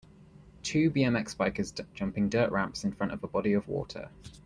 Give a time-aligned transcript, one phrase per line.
[0.63, 4.09] Two BMX bikers jumping dirt ramps in front of a body of water.